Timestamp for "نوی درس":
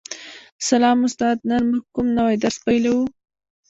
2.17-2.57